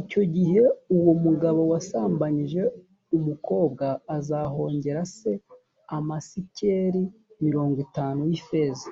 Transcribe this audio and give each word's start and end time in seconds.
icyo 0.00 0.22
gihe 0.34 0.60
uwo 0.96 1.12
mugabo 1.24 1.60
wasambanyije 1.72 2.62
umukobwa 3.16 3.86
azahongera 4.16 5.02
se 5.16 5.32
amasikeli 5.96 7.02
mirongo 7.44 7.76
itanu 7.86 8.20
y’ifeza 8.30 8.88